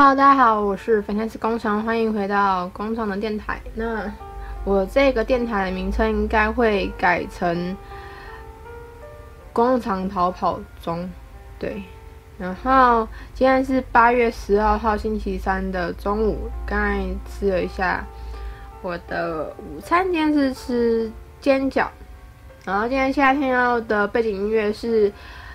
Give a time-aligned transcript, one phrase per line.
[0.00, 3.60] Hello，大家好，我是粉天使工厂，欢迎回到工厂的电台。
[3.74, 4.08] 那
[4.64, 7.76] 我这个电台的名称应该会改成
[9.52, 11.10] 工厂逃跑中，
[11.58, 11.82] 对。
[12.38, 18.06] 然后今天是八月十二号星期三的中午，刚才吃了一下
[18.82, 21.10] 我的午餐，今天是吃
[21.40, 21.88] 煎饺。
[22.64, 25.12] 然后今天夏天要的背景音乐是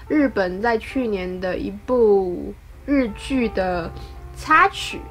[0.09, 2.53] 日本在去年的一部
[2.85, 3.89] 日剧的
[4.35, 5.01] 插曲。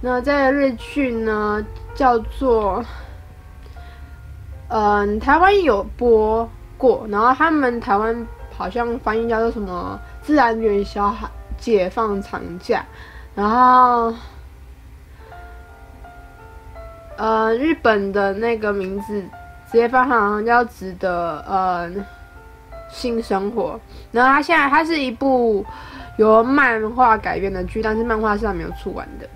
[0.00, 2.84] 那这个日剧呢叫做，
[4.68, 8.26] 嗯，台湾有播过，然后他们台湾
[8.56, 9.98] 好像翻译叫做什么？
[10.22, 11.14] 自然元宵
[11.56, 12.84] 解放长假，
[13.34, 14.12] 然后，
[17.16, 19.20] 呃，日本的那个名字
[19.70, 21.90] 直接翻好像叫“值得呃
[22.90, 23.80] 新生活”。
[24.12, 25.64] 然后它现在它是一部
[26.16, 29.28] 由漫画改编的剧，但是漫画是还没有出完的。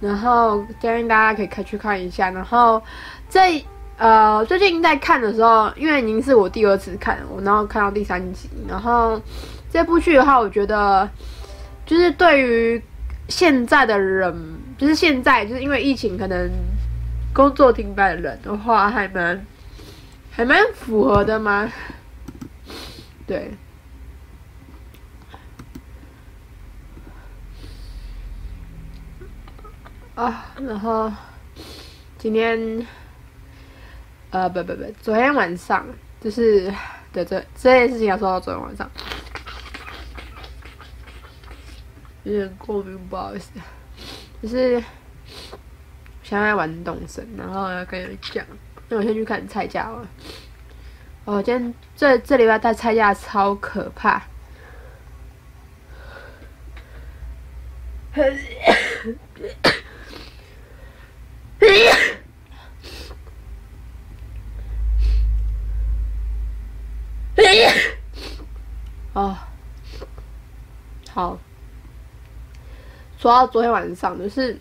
[0.00, 2.30] 然后建议大家可以开去看一下。
[2.30, 2.82] 然后
[3.28, 3.64] 这
[3.96, 9.20] 呃最近在看的时候，因为已经是我第二次看，我然后看到第三集，然后。
[9.74, 11.10] 这部剧的话，我觉得
[11.84, 12.80] 就是对于
[13.26, 14.32] 现在的人，
[14.78, 16.48] 就是现在就是因为疫情可能
[17.32, 19.44] 工作停摆的人的话，还蛮
[20.30, 21.68] 还蛮符合的嘛。
[23.26, 23.50] 对。
[30.14, 31.12] 啊，然后
[32.18, 32.86] 今天，
[34.30, 35.84] 呃，不不不，昨天晚上
[36.20, 36.72] 就是
[37.12, 38.88] 对这这件事情要说到昨天晚上。
[42.22, 43.50] 有点过敏，不好意思。
[44.40, 44.82] 就是
[46.22, 48.46] 现在玩动森，然后要跟你们讲，
[48.88, 50.06] 那我先去看菜价了。
[51.24, 54.22] 哦，今天这这礼拜带菜价超可怕。
[69.14, 69.34] 哦，
[71.10, 71.38] 好。
[73.16, 74.52] 说到昨天晚上，就是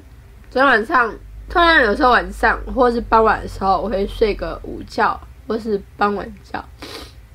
[0.50, 1.14] 昨天晚上，
[1.50, 6.64] 突然有时候晚上或者是傍晚的时候，我会睡个午觉，或是傍晚觉。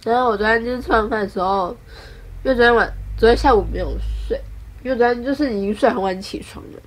[0.05, 1.77] 然后我昨天就是吃完饭的时候，
[2.45, 3.95] 因为昨天晚昨天下午没有
[4.27, 4.41] 睡，
[4.85, 6.81] 因为昨天就是已经睡很晚起床了。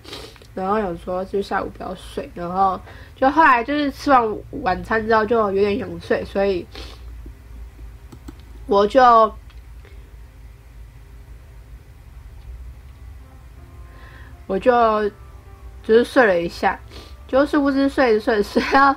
[0.55, 2.79] 然后想说就下午不要睡，然后
[3.15, 6.65] 就后来就是吃完晚餐之后就有点想睡，所以
[8.65, 9.31] 我就。
[14.51, 15.09] 我就
[15.81, 16.77] 就是睡了一下，
[17.25, 18.93] 就是不知睡着睡睡到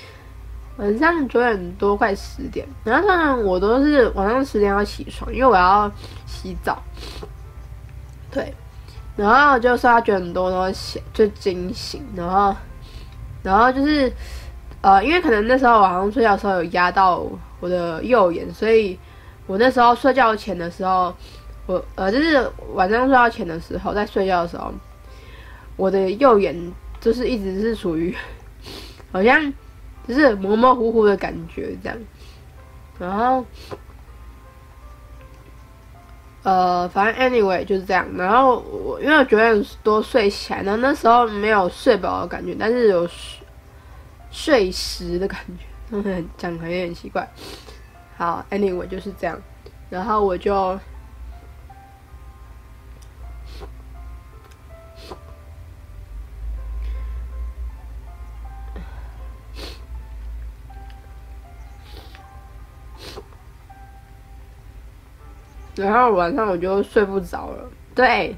[0.78, 5.92] 晚上九点多快十点，然后通常我都是晚上十点要起床，因为我要
[6.24, 6.82] 洗澡。
[8.30, 8.54] 对，
[9.14, 12.56] 然后就睡到九点多，然后醒就惊醒，然后
[13.42, 14.10] 然后就是
[14.80, 17.22] 呃，因为可能那时候晚上睡觉的时候有压到
[17.60, 18.98] 我的右眼，所以
[19.46, 21.14] 我那时候睡觉前的时候。
[21.68, 24.72] 我呃，就是晚上睡觉前的时候，在睡觉的时候，
[25.76, 26.56] 我的右眼
[26.98, 28.16] 就是一直是处于
[29.12, 29.52] 好像
[30.06, 31.98] 就是模模糊糊的感觉这样，
[32.98, 33.44] 然后
[36.42, 38.06] 呃，反正 anyway 就是这样。
[38.16, 43.44] 然后我因为我九点多睡起来，然后那时候没有睡饱的感觉，但是有睡
[44.30, 45.38] 睡时的感
[45.90, 46.00] 觉，
[46.38, 47.30] 讲讲有点奇怪。
[48.16, 49.38] 好，anyway 就是这样，
[49.90, 50.80] 然后我就。
[65.78, 68.36] 然后晚上我就睡不着了，对。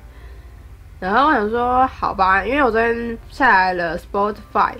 [1.00, 4.74] 然后我想说，好吧，因为我昨天下来了 Spotify，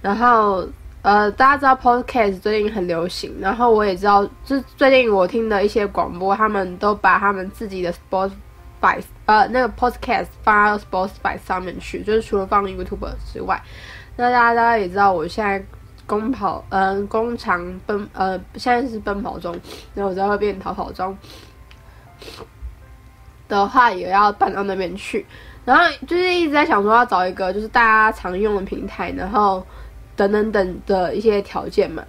[0.00, 0.64] 然后
[1.02, 13.60] 呃，大家知道 Podcast 最近很流行，然后我也知道，就最近我听的一些广播，他们都把他们自己的 Spotify 呃那个 Podcast 发到 Spotify 上面去，就是除了放 YouTube 之外，
[14.14, 15.60] 那大家大家也知道，我现在
[16.06, 19.52] 工跑，嗯、呃，工厂奔，呃，现在是奔跑中，
[19.94, 21.18] 然后我在会变逃跑中。
[23.48, 25.26] 的话也要搬到那边去，
[25.64, 29.66] 然后就是一直在想说要找一个就是大家常用的平台，然后
[30.14, 32.04] 等等等的一些条件嘛，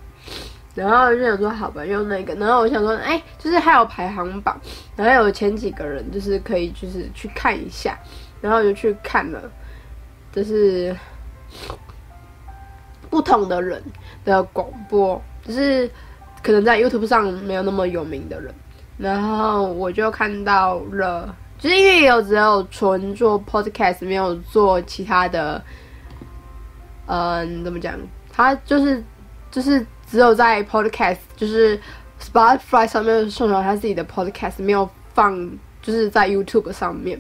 [0.75, 4.59] 然后就想说好吧，用那个，然后我想说，哎，就是还有排行榜，
[4.95, 7.97] 然后有前几个人就是可以就是去看一下，
[8.39, 9.51] 然后就去看了，
[10.31, 10.95] 就是
[13.09, 13.83] 不同的人
[14.23, 15.89] 的广播，就是
[16.43, 18.53] 可能在 YouTube 上没有那么有名的人。
[19.01, 25.59] 然后我就看到了，就是因为有只有纯做 podcast，没有做其他的，
[27.07, 27.97] 嗯，怎么讲？
[28.31, 29.03] 他就是
[29.49, 31.79] 就是只有在 podcast，就是
[32.21, 35.35] Spotify 上面上传他自己的 podcast，没有放
[35.81, 37.19] 就是在 YouTube 上面。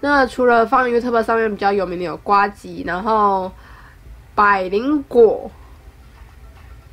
[0.00, 3.52] 那除了放 YouTube 上面比较有名的有呱吉，然后
[4.34, 5.48] 百灵果，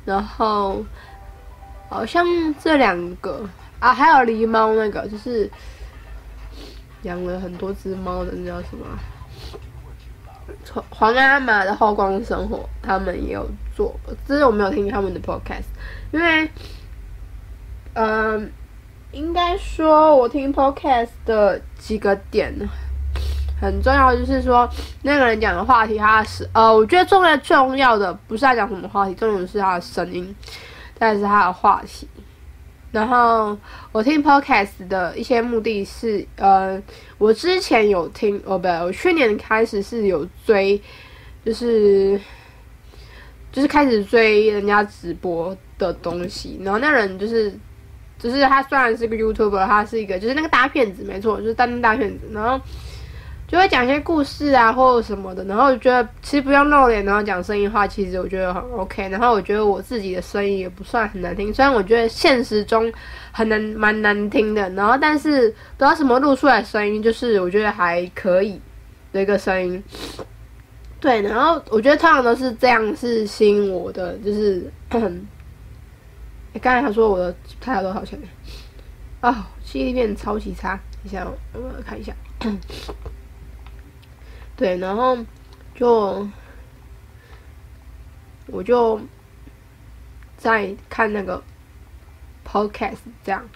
[0.04, 0.84] 然后
[1.88, 2.24] 好像
[2.62, 3.48] 这两个
[3.80, 5.50] 啊，还有狸猫那个，就是
[7.02, 8.84] 养了很多只猫的，那叫什么？
[10.90, 13.94] 皇阿玛的后宫生活，他们也有做，
[14.26, 15.64] 只是我没有听他们的 podcast，
[16.10, 16.50] 因为，
[17.94, 18.50] 嗯、
[19.12, 22.54] 应该说我听 podcast 的几个点。
[23.60, 24.70] 很重要，就是说
[25.02, 30.32] 那个人讲的话题，他是呃，我觉得重要重要的不是他讲什么话题，重要的是他的声音，
[30.96, 32.08] 但是他的话题。
[32.90, 33.56] 然后
[33.92, 36.80] 我听 podcast 的一些目的是，呃，
[37.18, 40.80] 我之前有听，哦不，我去年开始是有追，
[41.44, 42.20] 就是
[43.52, 46.58] 就是开始追人家直播的东西。
[46.62, 47.52] 然后那人就是，
[48.18, 52.60] 就是他虽然是个 YouTuber，他是一个就是那个大骗子，没错，就是当大骗子，然后。
[53.48, 59.08] 就会讲一些故事啊，或者什么的，然后我觉得其实不用露脸，然后讲声音话，其实我觉得很 OK。
[59.08, 62.92] 然后我觉得我自己的声音也不算很难听，虽然我觉得现实中
[63.32, 68.60] 很难蛮难听的，然后但是不知道什么录出来声音，就是我觉得还可以
[69.12, 69.82] 的一个声音。
[71.00, 75.00] 对，然后我觉得通常都是这样是吸引我的，就 是，刚
[76.60, 78.18] 才他说我的他有多少钱？
[79.22, 79.34] 哦，
[79.64, 82.12] 记忆力变超级差，等一下我我看一下。
[84.58, 85.16] 对，然后
[85.72, 86.28] 就
[88.48, 89.00] 我就
[90.36, 91.40] 在看那个
[92.44, 93.48] podcast，这样，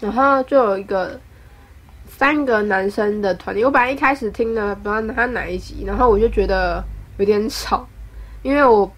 [0.00, 1.18] 然后就有一个
[2.06, 3.64] 三个男生的团体。
[3.64, 6.84] 我本来一开始听的不知道他哪一集，然后我就觉得
[7.16, 7.88] 有点吵，
[8.42, 8.92] 因为我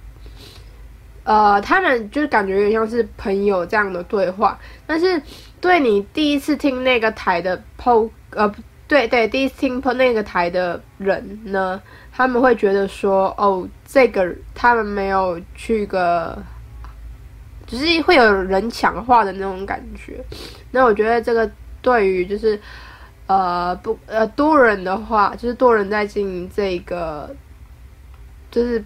[1.22, 5.22] 呃，他们就是感觉有点像是朋友这样的对话，但是。
[5.66, 8.52] 对你第一次听那个台的 po 呃，
[8.88, 11.80] 对对，第一次听 po 那个台的人呢，
[12.12, 16.40] 他们会觉得说，哦，这个他们没有去个，
[17.66, 20.24] 就是会有人抢话的那种感觉。
[20.70, 21.50] 那我觉得这个
[21.82, 22.60] 对于就是
[23.26, 27.34] 呃不呃多人的话，就是多人在经营这个，
[28.50, 28.84] 就是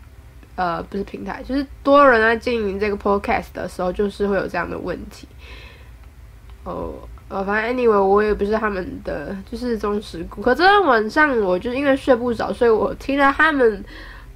[0.56, 5.29] 呃不是平台，就是多人在经营这个 podcast 的时候，就是会有这样的问题。
[6.65, 6.93] 哦，
[7.29, 10.55] 呃，反正 anyway，我也不是他们的就是忠实顾客。
[10.55, 13.83] 昨天晚上我就因为睡不着，所以我听了他们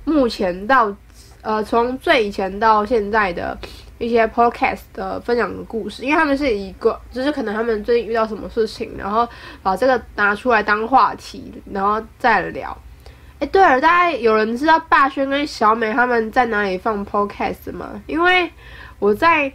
[0.05, 0.95] 目前到
[1.43, 3.57] 呃从最以前到现在的
[3.99, 9.29] 一些 podcast 的分享的故事，因为他们是一个，就是可能他们最近遇到什么事情，然后
[9.63, 12.77] 把这个拿出来当话题，然后再聊。
[13.39, 18.01] 哎，对了，大家有人知道霸轩跟小美他们在哪里放 podcast 吗？
[18.07, 18.51] 因为
[18.99, 19.53] 我在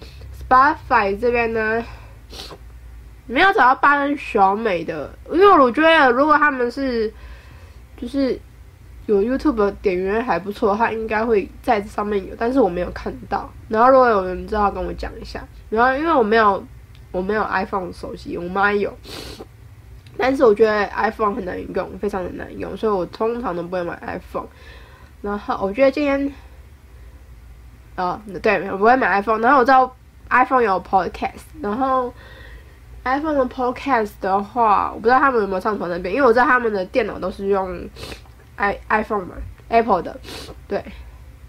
[0.48, 1.84] Spotify 这边呢。
[3.28, 7.14] 没有找到霸轩小美的，因为我觉得如果他们是
[7.96, 8.40] 就是
[9.06, 13.48] 有 YouTube 的点阅还不错他，应该会在这上面有，但是我没有看到。
[13.68, 15.48] 然后如果有人知道，跟我讲一下。
[15.70, 16.66] 然后因为我没有
[17.12, 18.92] 我没有 iPhone 手机，我妈有，
[20.18, 24.48] 但是我觉得 iPhone 很难用，非常的难用，所以我通常都不会买 iPhone。
[25.22, 26.34] 然后我觉得今天
[27.96, 29.40] 啊、对，我不会买 iPhone。
[29.40, 29.96] 然后我知道。
[30.30, 32.14] iPhone 有 Podcast，然后
[33.04, 37.90] iPhone 的 Podcast 的话，我不知道他们有没有上传那边，因为我知道他们的电脑都是用
[38.58, 39.36] i iPhone 嘛
[39.70, 40.20] ，Apple 的，
[40.68, 40.84] 对，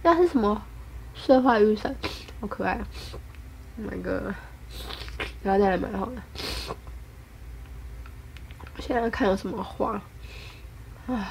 [0.03, 0.63] 那是什么？
[1.15, 1.95] 碎花雨伞，
[2.41, 2.87] 好可爱啊！
[3.77, 4.33] 买个，
[5.43, 6.23] 然后再来买好了。
[8.79, 10.01] 现在看有什么花，
[11.09, 11.31] 唉，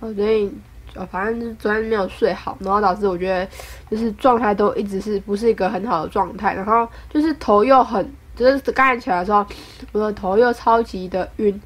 [0.00, 0.62] 我最近。
[0.96, 3.46] 哦，反正昨天没有睡好，然后导致我觉得
[3.88, 9.46] 就是状态都一直是不是一个很好的状态，然后就是头又很，就是刚起来的时候，
[9.92, 11.60] 我的头又超级的晕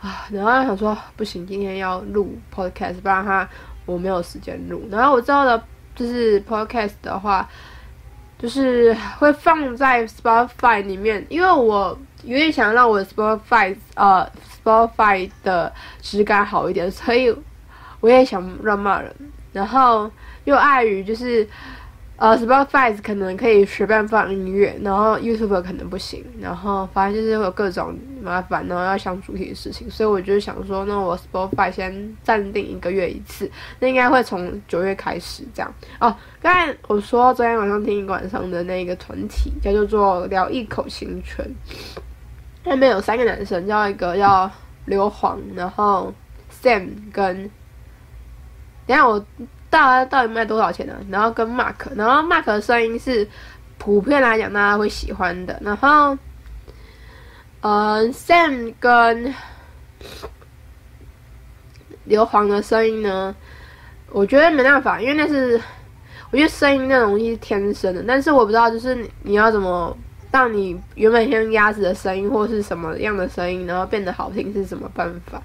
[0.00, 3.46] 啊，然后想说不行，今天要录 podcast，不然他
[3.84, 4.82] 我没有时间录。
[4.90, 5.62] 然后我知道的，
[5.94, 7.46] 就是 podcast 的话，
[8.38, 14.26] 就是会放在 Spotify 里面，因为我有点想让我 Spotify 呃
[14.64, 17.36] Spotify 的质感好一点，所以。
[18.00, 19.14] 我也想乱骂人，
[19.52, 20.10] 然后
[20.44, 21.46] 又碍于就是
[22.16, 35.72] 呃，Spotify 可能可以随便放音乐，然后 YouTube 可能不行，然后反正就是会有各种麻烦，然后要想主题的事情，所以我就想说，那我 Spotify 先暂定一个月一次，那应该会从九月开始这样。
[36.00, 36.12] 哦，
[36.42, 41.48] 刚才我说昨天晚上听一个晚上的那个团体叫做做聊一口青春，
[42.64, 44.50] 那边有三个男生，叫一个叫
[44.86, 46.12] 硫磺，然后
[46.60, 47.48] Sam 跟，
[48.88, 49.24] 等下我。
[49.70, 50.94] 到到底卖多少钱呢？
[51.10, 53.28] 然后跟 Mark，然后 Mark 的声音是
[53.76, 55.60] 普遍来讲大家会喜欢的。
[55.62, 56.16] 然后，
[57.60, 59.34] 呃，Sam 跟
[62.04, 63.36] 硫磺的声音呢，
[64.08, 65.60] 我觉得没办法，因为那是
[66.30, 68.02] 我觉得声音那种东西是天生的。
[68.08, 69.94] 但是我不知道，就是你，你要怎么
[70.32, 75.42] 让你原本像鸭子的声音或是什么样的声音，然后变得好听是什么办法？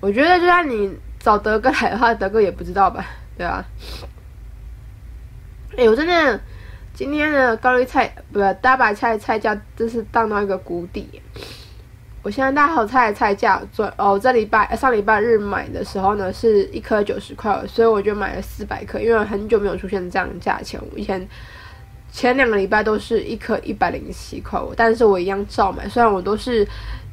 [0.00, 0.94] 我觉得就像你。
[1.22, 3.06] 找德哥来的话，德哥也不知道吧？
[3.38, 3.64] 对吧？
[5.76, 6.40] 哎，我真的
[6.92, 11.22] 今天的高丽菜不是大白菜菜价，真是荡到一个谷底。
[12.24, 20.80] 我现在大好菜菜价，昨哦这礼拜上礼拜日买的时候呢，是一颗九十块，所以我就买了四百颗，因为很久没有出现这样的价钱。
[20.92, 21.24] 我以前
[22.10, 26.66] 前两个礼拜都是一颗一百零七块，但是我一样照买，虽然我都是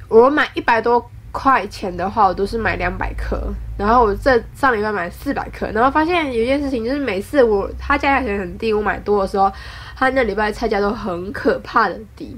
[0.07, 1.09] 我买一百多。
[1.31, 9.51] 块钱的话，我都是买两百克，然后我这上礼拜买四百克，然后发现有一件事情，就是每次我他价钱很低，我买多的时候，
[9.95, 12.37] 他那礼拜菜价都很可怕的低。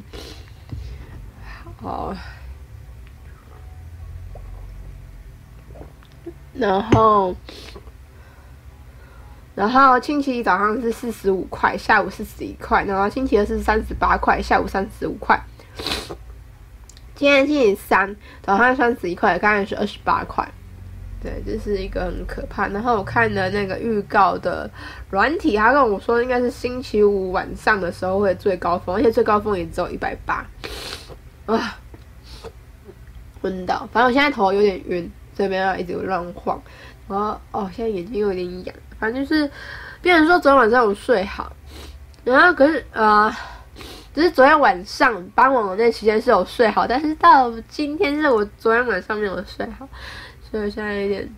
[1.81, 2.15] 好，
[6.53, 7.35] 然后，
[9.55, 15.41] 然后星期一早上是四十五块，下午四十一块，然后星期二是三十八块，下午三十五块。
[17.21, 20.43] 今天星期三早上三十一块，刚才是二十八块，
[21.21, 22.67] 对，这是一个很可怕。
[22.69, 24.67] 然后我看的那个预告的
[25.11, 30.43] 软体，他跟我说应该是星期五晚上的时候会最高峰，而且最高峰也只有一百八，
[31.45, 31.77] 啊，
[33.39, 33.87] 昏倒。
[33.93, 36.59] 反正我现在头有点晕，这边要一直乱晃，
[37.07, 39.47] 然后哦，现在眼睛有点痒，反正就是，
[40.01, 41.55] 别人说昨天晚上我睡好，
[42.23, 43.31] 然后可是呃。
[44.13, 49.87] 只是昨天晚上傍晚的那期间是有睡好，但是到今天是我昨天晚上没有睡好，
[50.41, 51.35] 所以我现在有点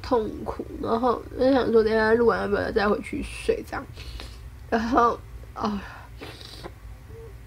[0.00, 0.64] 痛苦。
[0.82, 3.84] 然后我就想说，等下录完要不要再回去睡这样？
[4.70, 5.18] 然后
[5.54, 5.78] 哦，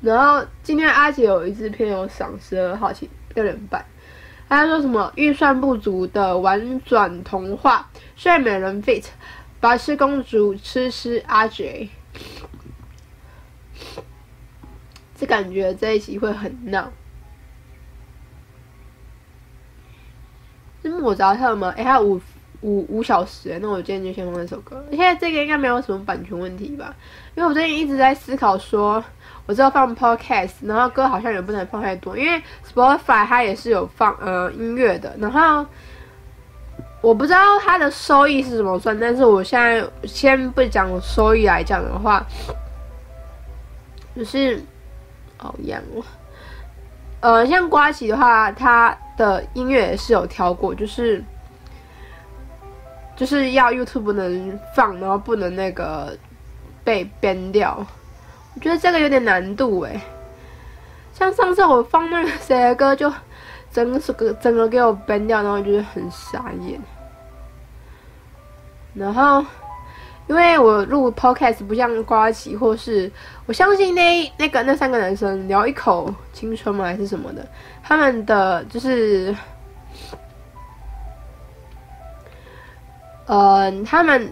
[0.02, 3.84] 然后今天阿姐有一支片有赏十二号起六点半，
[4.48, 9.06] 她说什么预算不足的婉转童话，睡美人 fit，
[9.60, 11.90] 白痴公主吃吃阿杰。
[15.20, 16.90] 是感觉这一集会很闹。
[20.82, 21.74] 是莫扎特吗？
[21.76, 22.22] 哎、欸，还有五
[22.62, 24.82] 五五小时，那我今天就先放这首歌。
[24.92, 26.96] 现在这个应该没有什么版权问题吧？
[27.36, 29.04] 因为我最近一直在思考说，
[29.46, 35.14] 我知道放 podcast，然后歌好像也不能放太多，因为 Spotify 它也是有放呃音乐的。
[35.20, 35.66] 然后
[37.02, 42.26] 我不知道它的收益是怎么算，但是我现在先不讲收益来讲的话，
[44.16, 44.64] 就是。
[45.42, 46.04] 好痒哦，
[47.22, 51.24] 呃，像瓜奇的话，他的音乐也是有挑过，就是
[53.16, 56.18] 就是要 YouTube 不能放，然后不能那个
[56.84, 57.86] 被 ban 掉。
[58.54, 59.98] 我觉得这个有点难度诶。
[61.14, 63.10] 像上次我放那个谁的歌，就
[63.72, 66.78] 整个个整个给我编掉，然后就是很傻眼。
[68.94, 69.46] 然后。
[70.30, 73.12] 因为我录 podcast 不像呱吉，或是
[73.48, 76.86] 我相信那那个那三个男生聊一口青春吗？
[76.86, 77.44] 还是什么的？
[77.82, 79.36] 他们的就是，
[83.26, 84.32] 呃，他们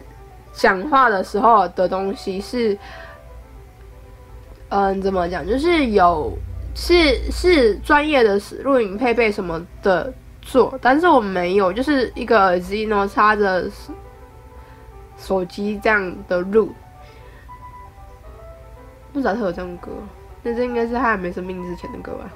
[0.53, 2.77] 讲话的时候的东西是，
[4.69, 5.43] 嗯、怎么讲？
[5.47, 6.31] 就是有
[6.75, 10.13] 是是专业的录影配备什么的
[10.43, 13.67] 做，但是我没有，就是一个耳机呢插着。
[15.17, 16.73] 手机这样的录，
[19.11, 19.91] 不知道他有这种歌，
[20.43, 22.29] 那这应该是他还没生病之前的歌吧，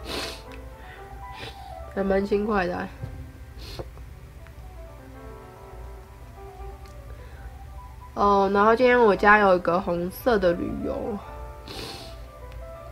[1.95, 2.87] 还蛮轻快的。
[8.13, 11.17] 哦，然后今天我家有一个红色的旅游，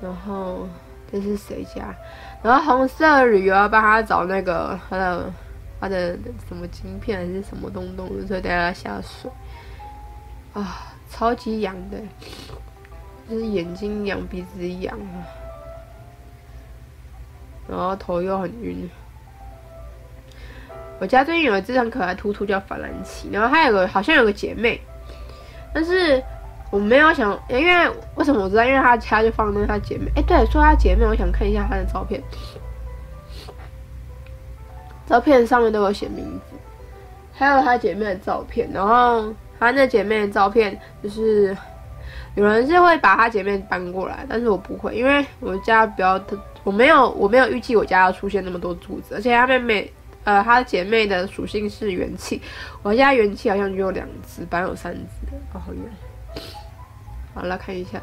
[0.01, 0.67] 然后
[1.11, 1.93] 这是谁家？
[2.41, 5.33] 然后红色旅游要帮他找那个他的
[5.81, 6.17] 他的
[6.47, 9.29] 什么晶片还是什么东东，所以带他下水。
[10.59, 11.97] 啊，超级痒的，
[13.29, 14.97] 就是眼睛痒，鼻子痒，
[17.67, 18.89] 然后头又很晕。
[20.99, 24.81] 我家最近有一只很可爱的兔兔叫法兰奇，然后还有个好像有个姐妹，
[25.73, 26.21] 但是
[26.71, 28.65] 我没有想，因为为什么我知道？
[28.65, 30.11] 因为他家就放那个他姐妹。
[30.15, 32.21] 哎，对，说他姐妹，我想看一下他的照片。
[35.07, 36.55] 照片上面都有写名字，
[37.33, 38.69] 还有他姐妹的照片。
[38.71, 41.55] 然后他那姐妹的照片，就是
[42.35, 46.19] 有人是会把他姐妹搬过来，但是我不会，因为我家比较，
[46.63, 52.41] 我没有，我没有预计我家要出现那么多柱子，而且他妹妹，呃，他姐妹的属性是元气，
[52.81, 55.83] 我家元气好像只有两只，本来有三只，哦，好远。
[57.33, 57.99] 好，来看一下。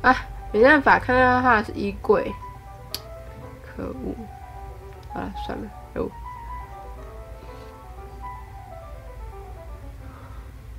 [0.00, 0.14] 啊，
[0.52, 2.32] 没办法，看到他的是衣柜，
[3.62, 4.14] 可恶。
[5.12, 6.10] 啊，算了，哟。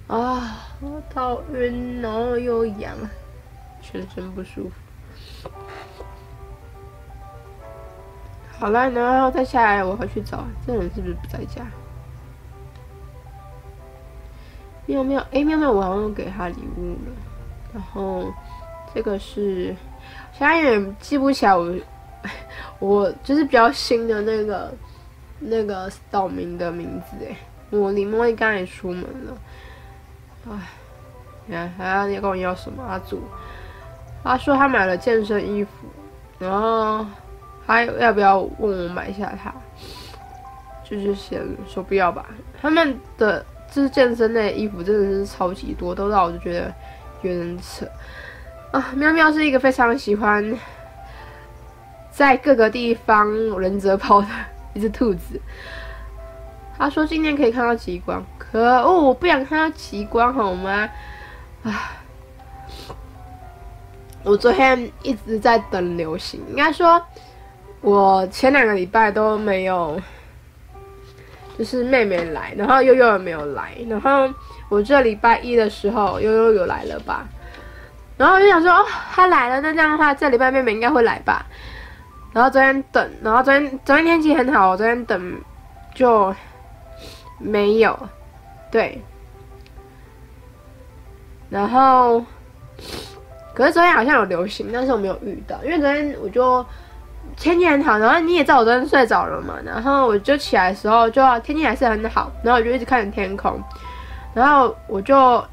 [0.09, 2.93] 啊，我头晕，然后又痒，
[3.81, 5.49] 全身不舒服。
[8.59, 11.65] 好了，然后再下来，我要去找这人是不是不在家？
[14.87, 17.11] 妙妙，哎，妙妙，我好像给他礼物了。
[17.73, 18.25] 然后
[18.93, 19.75] 这个是，
[20.33, 21.73] 现在有点记不起来我。
[22.79, 24.73] 我就是比较新的那个
[25.39, 27.33] 那个岛民的名字哎，
[27.69, 29.37] 我林茉莉刚才也出门了，
[30.47, 30.55] 哎，
[31.45, 32.83] 你看还要你跟我要什么？
[32.83, 33.21] 阿祖，
[34.23, 35.71] 他说他买了健身衣服，
[36.37, 37.05] 然后
[37.65, 39.53] 他要不要问我买一下他？
[40.83, 42.25] 就是先说不要吧。
[42.61, 46.73] 他们的就是健身类衣服真的是超级多，都让我就觉得
[47.21, 47.87] 有点扯
[48.71, 48.91] 啊。
[48.95, 50.57] 喵喵是一个非常喜欢。
[52.11, 54.27] 在各个地方忍者跑的
[54.73, 55.39] 一只兔子，
[56.77, 60.89] 他说今天可以看到极光，可恶，我不想看到极光好吗？
[61.63, 61.91] 啊，
[64.23, 67.01] 我昨天一直在等流星，应该说，
[67.81, 70.01] 我前两个礼拜都没有，
[71.57, 74.27] 就是妹妹来，然后悠悠也没有来，然后
[74.69, 77.27] 我这礼拜一的时候悠悠有来了吧，
[78.17, 81.45] 然后我就想说，哦，他来了，那这样的话，这礼拜妹妹应该会来吧。
[82.31, 85.41] 然后昨天等，然后昨天昨天天气很好，我昨天等
[85.95, 86.33] 就
[87.39, 87.97] 没有，
[88.71, 89.01] 对。
[91.49, 92.23] 然后，
[93.53, 96.65] 可是昨天好像有流行，但是我没有遇到，因为昨天我就
[97.35, 103.61] 天气很好，然后你也知道我昨天睡着了嘛，然后我就起来的时候就天气还是很好，然后我就一直看着天空，
[104.33, 105.43] 然后我就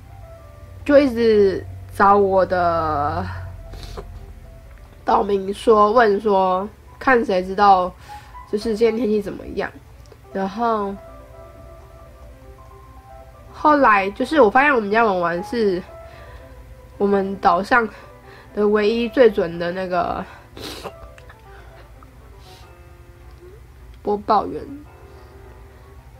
[0.85, 3.25] 就一直找我的。
[5.07, 7.89] 岛民说：“问说，看谁知道，
[8.51, 9.71] 就是今天天气怎么样？
[10.33, 10.93] 然后
[13.59, 15.83] 后来就是我发现我们家文文是
[16.99, 17.89] 我们岛上
[18.55, 20.25] 的唯一最准的那个
[24.03, 24.63] 播报员。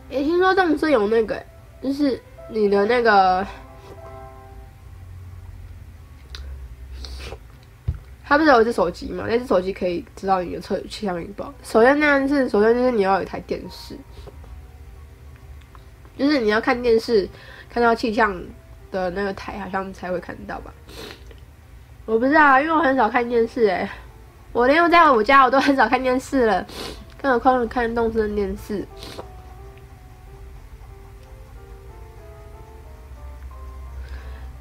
[0.09, 1.41] 也听说他们是有那个，
[1.81, 3.45] 就是你的那个。”
[8.25, 9.23] 他不是有一只手机吗？
[9.25, 11.53] 那只手机可以知道你的测气象预报。
[11.63, 13.97] 首先，那样是首先就是你要有一台电视，
[16.17, 17.27] 就是你要看电视
[17.69, 18.33] 看到气象
[18.91, 20.73] 的那个台，好像才会看到吧？
[22.05, 23.89] 我不知道，因为我很少看电视哎、
[24.51, 26.65] 我连我在我家我都很少看电视了，
[27.21, 28.85] 更何况看动森电视。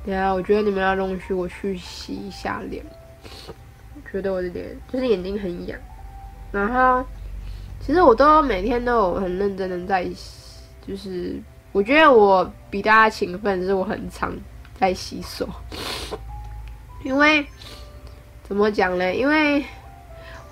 [0.05, 2.85] 对啊，我觉得你们要容许我去洗一下脸。
[4.13, 5.79] 觉得我的脸就是眼睛很痒，
[6.53, 7.05] 然后
[7.81, 10.36] 其实我都每天都有很认真的在洗，
[10.87, 11.41] 就是
[11.73, 14.33] 我觉得我比大家勤奋，就是我很常
[14.79, 15.49] 在洗手，
[17.05, 17.47] 因为
[18.43, 19.15] 怎么讲呢？
[19.15, 19.65] 因为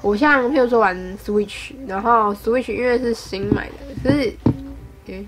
[0.03, 4.33] 我像譬如说玩 Switch，然后 Switch 因为是新买的，就是
[5.07, 5.27] 诶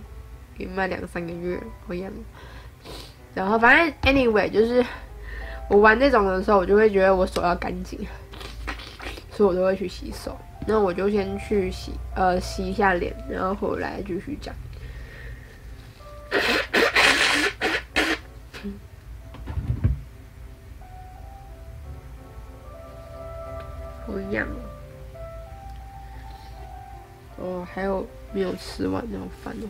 [0.59, 2.13] 也卖两三个月好痒，
[3.35, 4.85] 然后反正 anyway 就是。
[5.69, 7.99] 我玩这种的时候，我就会觉得我手要干净，
[9.33, 10.39] 所以我都会去洗手。
[10.65, 14.55] 那我就先去洗，呃，洗一下脸，然后回来继续讲。
[24.07, 24.47] 不一样
[27.39, 29.69] 哦，还有没有吃完那种饭哦？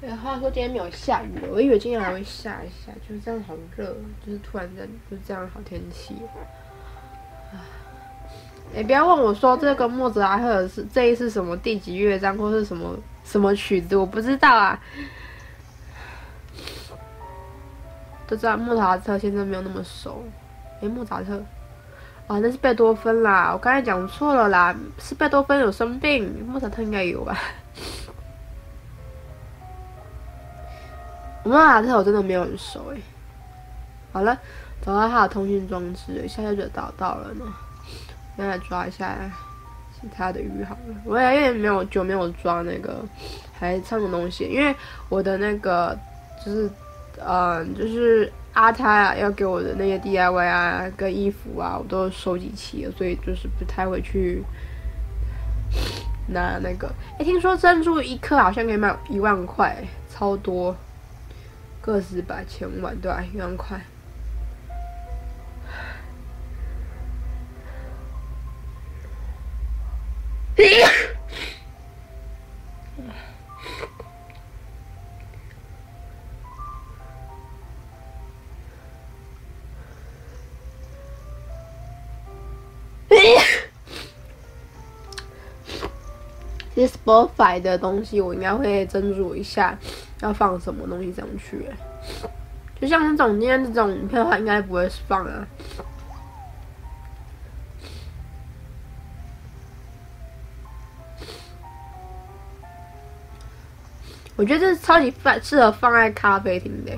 [0.00, 3.84] 哎，话说今天没有下雨，我以为今天还会下一下，就是这样好热，
[4.24, 6.14] 就是突然间就是这样好天气。
[8.76, 14.78] 哎，不要问我说这个莫扎特是这一次什么第几乐章或是什么什么曲子，我不知道啊。
[18.28, 20.22] 都知道莫扎特现在没有那么熟。
[20.80, 21.42] 哎，莫扎特，
[22.28, 27.36] 啊，那是贝多芬啦，我刚才讲错了啦，是贝多芬有生病，莫扎特应该有吧。
[31.48, 32.98] 莫扎特我真的没有很熟哎。
[34.12, 34.38] 好了，
[34.80, 37.44] 找到他的通讯装置，一下就找到了呢。
[38.36, 39.16] 先来抓一下
[40.00, 40.94] 其他的鱼好了。
[41.04, 43.04] 我也有点没有久没有抓那个
[43.58, 44.74] 还唱的东西，因为
[45.08, 45.96] 我的那个
[46.44, 46.70] 就是
[47.24, 54.42] 嗯，就是阿泰啊要给我的那些 DIY 啊跟衣服啊，我都收集齐了，所以就是不太会去
[56.28, 56.88] 拿那个。
[57.18, 59.76] 哎，听说珍珠一颗好像可以卖一万块，
[60.08, 60.74] 超多。
[61.88, 63.24] 个十百千万对吧？
[63.32, 63.80] 一万块。
[86.74, 89.76] 其实 Spotify 的东西，我应该会斟酌一下，
[90.20, 91.66] 要放什么东西上去。
[92.80, 95.46] 就像那种今天这种影片的话，应该不会放啊。
[104.36, 106.92] 我觉得这是超级放适合放在咖啡厅的。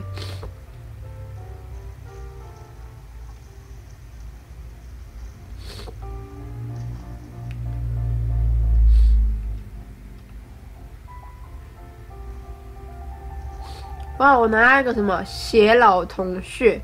[14.20, 16.78] 哇，我拿了一个什么偕老铜穴，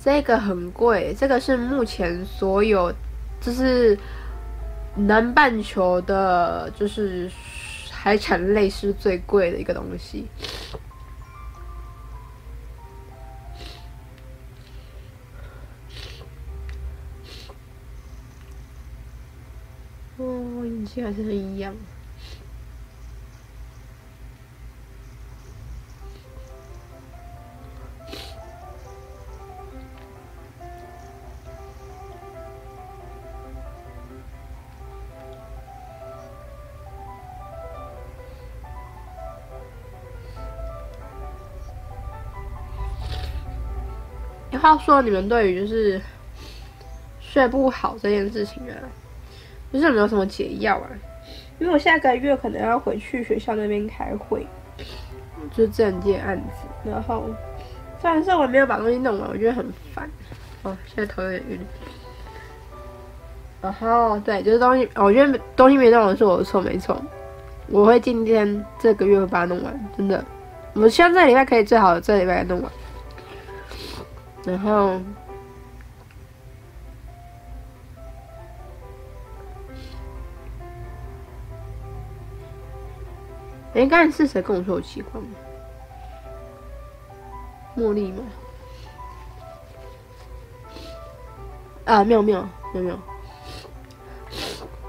[0.00, 2.92] 这个很贵，这个是目前所有
[3.40, 3.96] 就是
[4.96, 7.30] 南半球的，就是
[7.88, 10.26] 海产类是最贵的一个东西。
[20.16, 20.24] 哦，
[20.64, 21.72] 运气还是很一样。
[44.58, 46.00] 话说，你们对于就是
[47.20, 48.74] 睡不好这件事情啊，
[49.72, 50.88] 就是有没有什么解药啊？
[51.58, 54.46] 因为我下个月可能要回去学校那边开会，
[55.54, 56.90] 就这两件案子。
[56.90, 57.26] 然后，
[58.00, 60.10] 虽然说我没有把东西弄完，我觉得很烦。
[60.62, 61.58] 哦，现在头有点晕。
[63.60, 67.00] 然后，对，就是东西，我觉得东西没弄完是我的错，没错。
[67.68, 70.24] 我会今天这个月会把它弄完，真的。
[70.74, 72.72] 我希望这礼拜可以最好的这礼拜弄完。
[74.44, 75.00] 然后，
[83.72, 85.20] 哎，刚才是谁跟我说有奇怪？
[87.76, 88.24] 茉莉吗？
[91.84, 92.42] 啊，没有没有
[92.74, 92.98] 没有没有。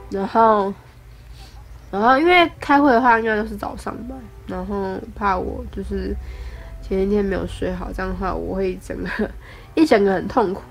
[0.09, 0.73] 然后，
[1.91, 4.15] 然后因为开会的话，应该都是早上吧。
[4.47, 6.15] 然后怕我就是。
[6.93, 9.09] 前一天没有睡好，这样的话我会整个
[9.75, 10.61] 一整个很痛苦。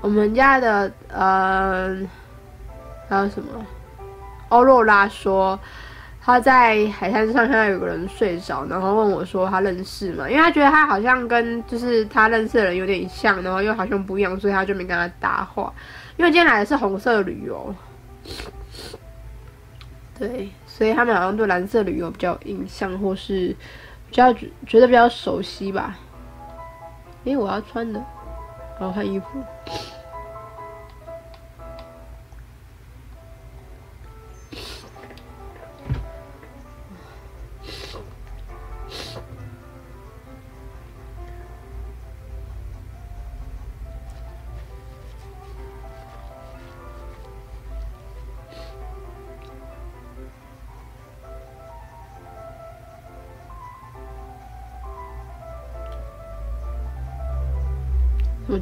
[0.00, 1.96] 我们家的呃
[3.08, 3.64] 还有什么？
[4.50, 5.58] 欧若拉说
[6.20, 10.28] 他在海滩上看到有个人睡着，然后问我说他认识吗？
[10.28, 15.72] 因为他觉得他好像跟就是他认识的人有点像，然后又好像不一样，所以他就没跟他搭话。
[16.16, 17.74] 因为今天来的是红色旅游。
[20.18, 23.54] 对，所以他们好像对蓝色旅游比较有印象，或是
[24.08, 24.32] 比较
[24.66, 25.98] 觉得比较熟悉吧。
[27.24, 28.02] 因为，我要穿的，
[28.78, 29.26] 我要换衣服。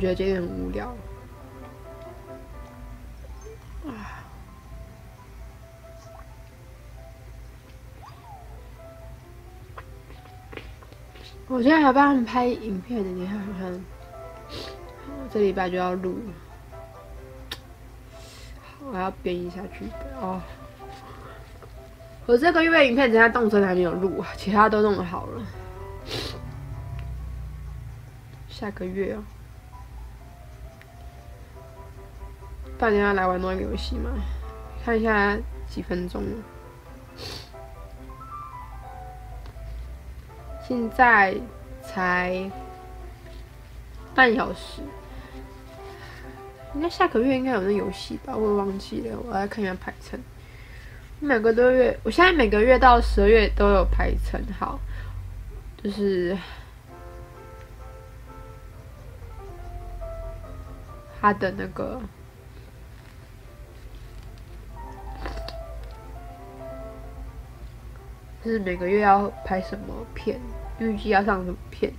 [0.04, 0.88] 觉得这点很无聊。
[3.86, 4.20] 啊
[11.46, 13.84] 我现在还帮他们拍影片的你看看。
[15.32, 16.16] 这礼拜就要录
[18.80, 20.40] 我要编一下剧本哦。
[22.26, 25.42] 我这个月影片其他动作还没有录其他都弄好了。
[28.48, 29.24] 下个月啊
[32.84, 34.10] 大家来玩那个游戏吗？
[34.84, 35.34] 看一下
[35.66, 36.22] 几分钟。
[40.68, 41.34] 现在
[41.82, 42.50] 才
[44.14, 44.82] 半小时，
[46.74, 48.36] 应该下个月应该有那游戏吧？
[48.36, 50.20] 我忘记了，我来看一下排程。
[51.20, 54.78] 每个多月，我现在每个月到十二月都有排程好，
[55.82, 56.36] 就是
[61.18, 61.98] 他的那个。
[68.44, 70.38] 就是每个月要拍什么片，
[70.78, 71.90] 预计要上什么片，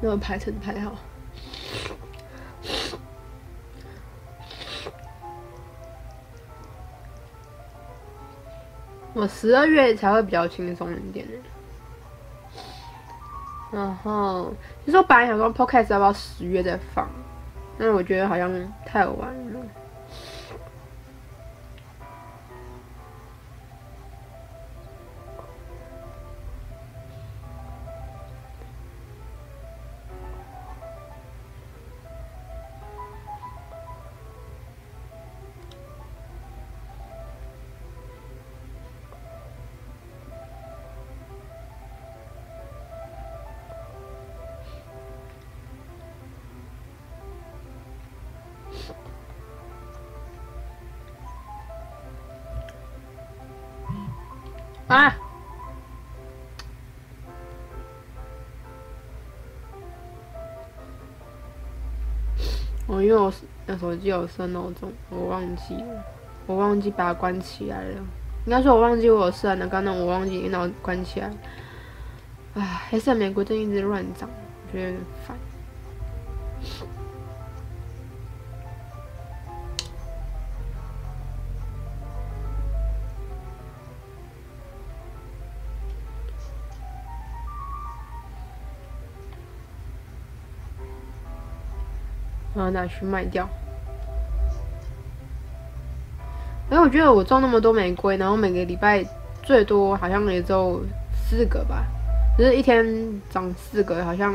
[0.00, 0.96] 那么排成排好。
[9.12, 11.26] 我十二月才会比较轻松一点。
[13.72, 14.52] 然后，
[14.84, 17.08] 其实我本来想说 Podcast 要不要十月再放，
[17.78, 18.50] 但是我觉得好像
[18.84, 19.60] 太晚了。
[63.70, 66.04] 那手机有设闹钟，我忘记了，
[66.44, 68.00] 我忘记把它关起来了。
[68.44, 71.30] 应该说我忘记我有设那个，那我忘记电脑关起来。
[72.54, 74.28] 唉，黑色玫瑰真一直乱长，
[74.66, 75.36] 我觉得有点烦。
[92.52, 93.48] 然后拿去卖掉。
[96.70, 99.04] 哎，我觉得我种那么多玫瑰，然后每个礼拜
[99.42, 100.80] 最多好像也就
[101.12, 101.84] 四个吧，
[102.38, 102.86] 就是一天
[103.28, 104.34] 长四个，好像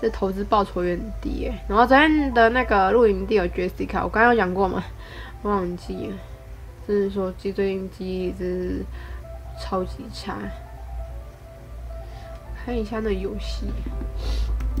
[0.00, 1.64] 这投资报酬有点低哎。
[1.66, 4.84] 然后昨天的那个露营地有 Jessica，我刚刚有讲过嘛，
[5.44, 6.16] 忘记了，
[6.86, 8.84] 就是说记最近记忆真是
[9.58, 10.36] 超级差。
[12.64, 13.66] 看一下那游戏。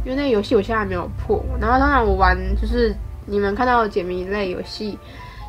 [0.04, 4.96] 因为那游戏我现在还没有破，然后当然我玩就是你们看到的解谜类游戏，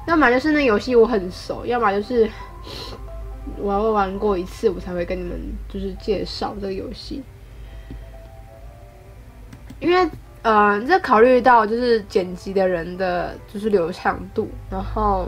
[0.08, 2.28] 要么就是那游戏我很熟，要么就是
[3.58, 5.40] 我要玩过一次我才会跟你们
[5.70, 7.22] 就是介绍这个游戏。
[9.80, 10.10] 因为
[10.42, 15.28] 呃，这考虑到就是剪辑的人的就是流畅度，然后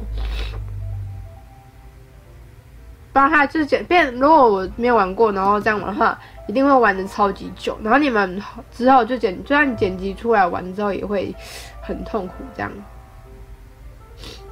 [3.14, 6.20] 帮他就是剪变，如果我没有玩过，然后这样玩的话。
[6.48, 11.32] 一定会玩的超级久，然后你们之后就剪，就算剪辑出来玩之后也会
[11.80, 12.34] 很痛苦。
[12.56, 12.72] 这样，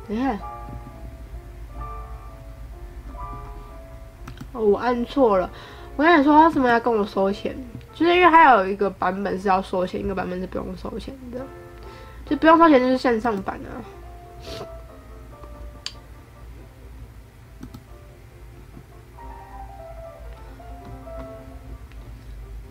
[0.08, 0.39] 你看，
[4.54, 5.50] 哦，我按错了。
[5.98, 7.56] 我跟你说，他为什么要跟我收钱？
[7.93, 11.46] 就是因为他有一个版本是要收钱，一个版本是不用收钱的。
[12.26, 13.72] 就不用收钱就是线上版啊。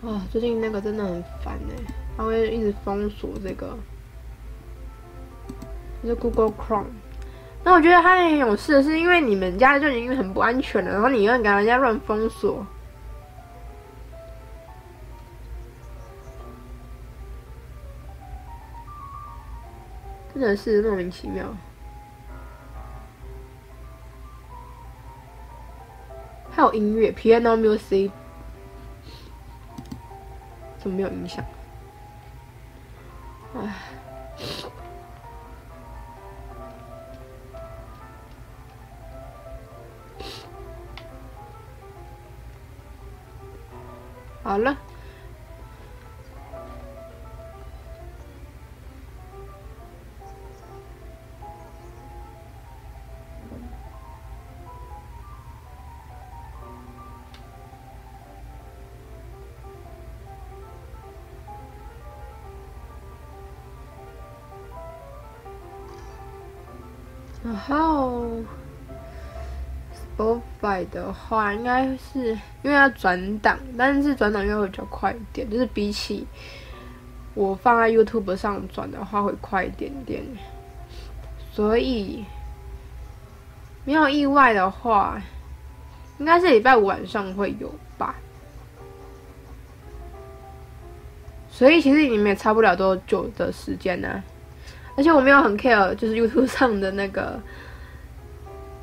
[0.08, 3.76] 啊，最近那个真的很烦哎，他会一直封锁这个，
[6.02, 6.86] 就是 Google Chrome。
[7.66, 12.64] 那我觉得他很有事，是因为你们家就已经很不安全了，然后你又给人家乱封锁，
[20.32, 21.44] 真的是莫名其妙。
[26.52, 28.12] 还有音乐，Piano Music。
[30.78, 31.44] 怎么没有影响。
[33.56, 33.74] 唉，
[44.46, 44.58] 好
[70.84, 72.30] 的话，应该是
[72.62, 76.26] 因为要转档，但是转档应该会比较快一点，就是比起
[77.34, 80.22] 我放在 YouTube 上转的话会快一点点。
[81.52, 82.24] 所以
[83.84, 85.20] 没有意外的话，
[86.18, 88.14] 应该是礼拜五晚上会有吧。
[91.48, 94.22] 所以其实你们也差不了多久的时间呢、
[94.96, 97.40] 而且我没有很 care，就是 YouTube 上的那个，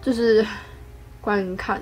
[0.01, 0.43] 就是
[1.23, 1.81] 观看。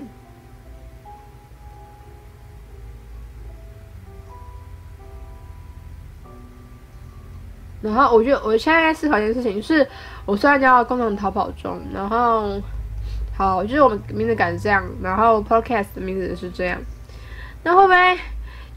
[7.82, 9.84] 然后我觉得我现在在思考一件事情，就是
[10.24, 12.62] 我虽然叫共同逃跑中，然后
[13.36, 16.78] 好，就是我们名字改成这样，然后 Podcast 的名字是这样，
[17.64, 18.18] 那会不会？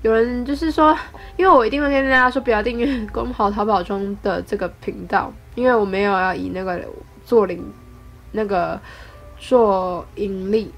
[0.02, 0.96] 有人就是说，
[1.36, 6.80] 因为我一定会跟大家说，不要订阅“共跑逃跑中”的这个频道，因为我没有要以那个
[7.24, 7.64] 做零，
[8.32, 8.80] 那个
[9.48, 10.74] 做盈利。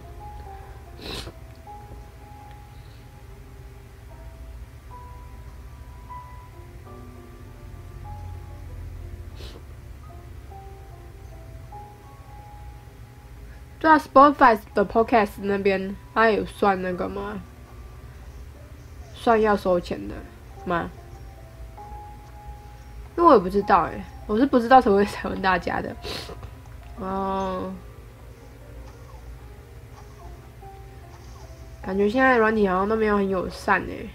[13.79, 17.39] 对啊，Spotify 的 Podcast 那边，它有算那个吗？
[19.13, 20.15] 算要收钱的
[20.65, 20.89] 吗？
[23.15, 25.95] 那我也不知道哎，我是不知道才会才问大家的。
[26.99, 27.71] 哦，
[31.87, 34.09] 感觉现在软体好像都没有很友善哎，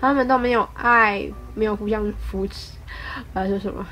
[0.00, 2.72] 他们都没有爱，没有互相扶持，
[3.34, 3.86] 还是什么？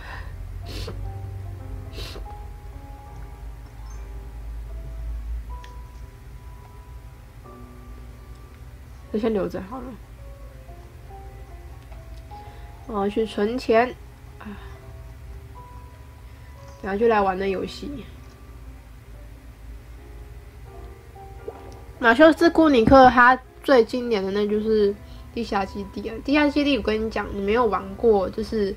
[9.13, 9.85] 就先留着好了。
[12.87, 13.95] 我要去存钱！
[16.83, 18.07] 然后就来玩那游戏。
[22.05, 24.93] 马修斯库尼克他最经典的那就是
[25.33, 28.77] 《地下基地》啊，《地下基地》我跟你讲，你没有玩过，就是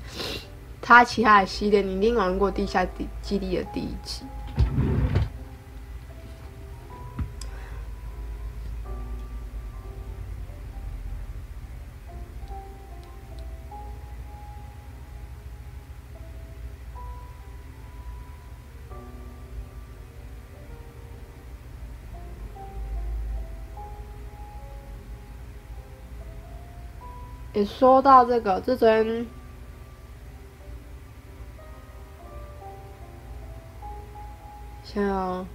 [0.80, 2.86] 他其他的系列，你一定玩过《地下
[3.20, 4.22] 基地》的第一集。
[27.52, 29.26] 也说到这个，这昨天，
[34.84, 35.46] 像。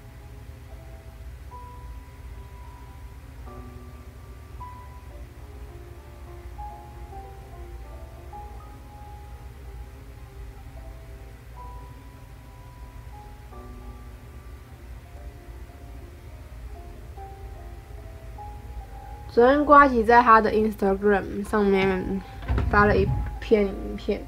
[19.33, 22.21] 昨天瓜吉在他的 Instagram 上面
[22.69, 23.03] 发了一
[23.39, 24.23] 篇影片，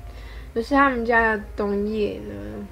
[0.55, 2.65] 就是他们家的冬叶呢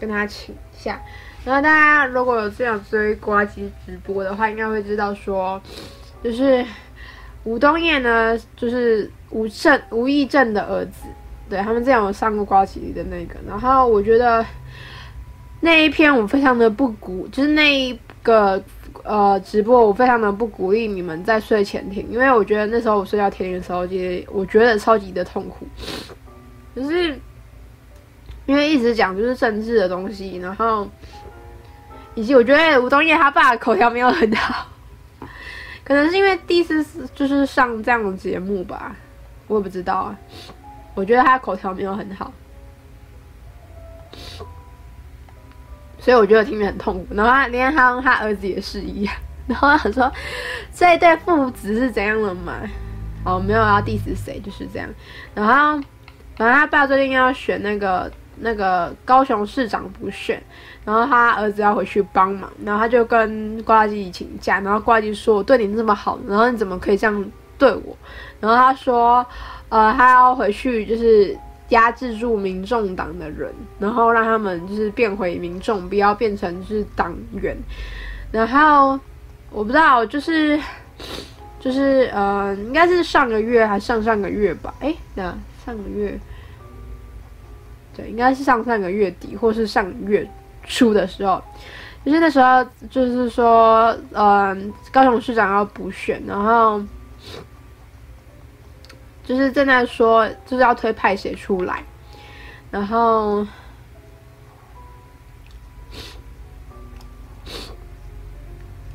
[0.00, 1.00] 跟他请假。
[1.44, 5.62] 然后大家如果有这样追瓜吉直播的话，应该会知道说，
[6.24, 6.66] 就是
[7.44, 11.06] 吴冬夜呢，就是吴正吴亦正的儿子。
[11.48, 13.36] 对，他们这样有上过瓜吉的那个。
[13.46, 14.44] 然后我觉得
[15.60, 18.60] 那一篇我非常的不鼓，就是那一个。
[19.06, 25.64] 呃，直播我非常的不鼓励你们在睡前听，因为我觉得那时候我睡觉听的时候，其实我觉得超级的痛苦，
[26.74, 27.16] 就是
[28.46, 30.88] 因为一直讲就是政治的东西，然后
[32.16, 34.66] 以及我觉得吴东业他爸的口条没有很好，
[35.84, 36.84] 可能是因为第一次
[37.14, 38.96] 就是上这样的节目吧，
[39.46, 40.18] 我也不知道啊，
[40.94, 42.32] 我觉得他口条没有很好。
[46.06, 49.12] 所以我觉得听着很痛苦，然后他连他他儿子也是一样，
[49.48, 50.12] 然后他说
[50.72, 52.52] 这一对父子是怎样的嘛？
[53.24, 54.88] 哦，没有要 diss 谁，就是这样。
[55.34, 55.82] 然后，
[56.36, 60.40] 然后他爸最近要选那个那个高雄市长补选，
[60.84, 67.98] 然后他儿子要回去帮忙，然后他就跟呱吉请假，然后呱吉说：“我对你这么好，然后你怎么可以这样对我？”
[68.38, 69.26] 然后他说
[69.70, 71.36] ：“呃，他要回去就是。”
[71.70, 77.56] 压制住民众党的人，然后让他们就是变回民众，不要变成是党员。
[78.30, 78.98] 然后
[79.50, 80.58] 我不知道，就是
[81.58, 84.74] 就是呃，应该是上个月还上上个月吧？
[84.80, 86.18] 诶，那上个月，
[87.96, 90.28] 对，应该是上上个月底或是上月
[90.64, 91.42] 初的时候，
[92.04, 94.56] 就是那时候就是说，呃，
[94.92, 96.80] 高雄市长要补选，然后。
[99.26, 101.82] 就是正在说，就是要推派谁出来，
[102.70, 103.44] 然后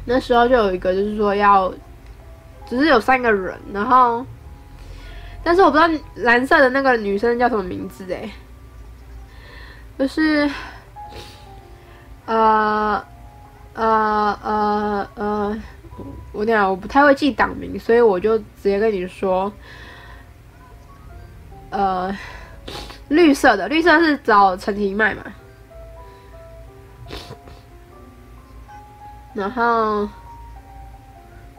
[0.05, 1.69] 那时候就有一个，就是说要，
[2.65, 4.25] 只是有三个人，然后
[5.43, 8.31] 但是我不知道蓝色的那个女生叫什么名字哎，
[9.99, 10.49] 就是
[12.25, 13.03] 呃
[13.73, 15.61] 呃呃呃，
[16.31, 19.51] 我讲我不太会记党名，所以我就直接跟你说。
[21.71, 22.15] 呃，
[23.09, 25.23] 绿色的，绿色是找陈其迈嘛。
[29.33, 30.07] 然后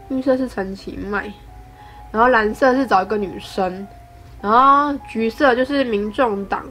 [0.09, 1.33] 绿色是陈其迈，
[2.11, 3.87] 然后蓝色是找一个女生，
[4.43, 6.63] 然后橘色就是民众党，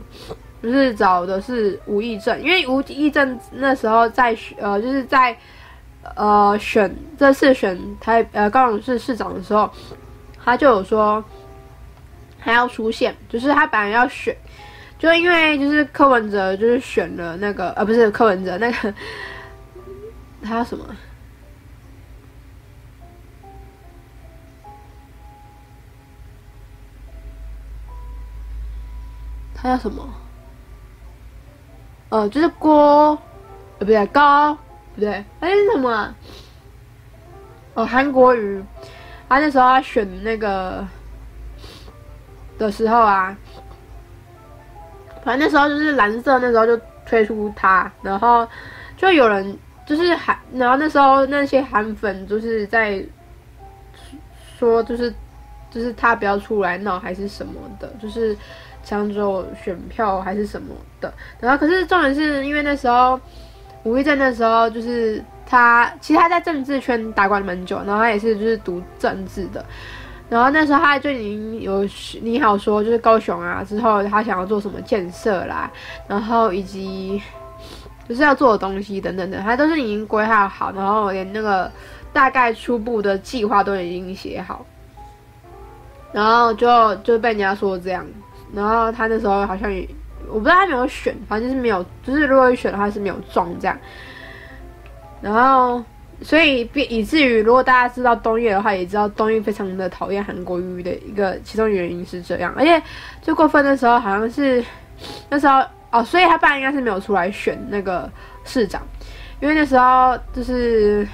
[0.61, 5.35] 就是找的是吴益政，因为吴益政那时候在呃就是在
[6.15, 9.67] 呃选这次选台呃高雄市市长的时候，
[10.45, 11.23] 他就有说
[12.41, 14.35] 还要出现，就是他本来要选，
[14.99, 18.93] 就因为就是柯文哲就是选了那个呃不是柯文哲那个。
[20.43, 20.83] 他叫什么？
[29.53, 30.11] 他叫什么？
[32.09, 33.11] 哦，就是郭，
[33.77, 34.57] 呃，不对，高，
[34.95, 36.15] 不对，哎，是什么？
[37.75, 38.61] 哦，韩国瑜。
[39.29, 40.85] 他那时候他选那个
[42.62, 43.36] 的时候啊，
[45.24, 48.47] 反正那时候就是蓝色，那时候就推出他，然后
[48.95, 49.57] 就有人。
[49.84, 53.03] 就是韩，然后那时候那些韩粉就是在
[54.57, 55.14] 说，就是
[55.70, 58.38] 就是他不要出来闹还是什么的，就是
[58.86, 61.12] 抢走选票还是什么的。
[61.41, 63.20] 然后可是重点是因为那时候
[63.84, 69.66] 吴益政那时候就是他，其实他在政治圈打滚蛮久，然后他也是就是读政治的。
[70.32, 71.88] 然后那时候他就已经有
[72.23, 75.69] 你好说，就是高雄啊之后他想要做什么建设啦，
[76.07, 77.21] 然后以及。
[78.09, 81.71] 就是要做的东西等等等，他都是已经规划好，然后连那个
[82.11, 84.65] 大概初步的计划都已经写好，
[86.11, 88.05] 然后就就被人家说这样，
[88.53, 89.88] 然后他那时候好像也
[90.27, 93.77] 我不知道他没有选，反正就是没有，就是如果选的话是没有中这样，
[95.21, 95.82] 然后
[96.22, 102.82] 所以以至于如果大家知道东岳的话，也知道东岳非常的讨厌韩国瑜的一个其中原因是这样，而且
[103.22, 104.63] 最过分的时候好像是
[105.30, 105.63] 那时候。
[105.93, 108.09] 哦，所以他爸应该是没有出来选那个
[108.45, 108.82] 市长，
[109.41, 111.05] 因为那时候就是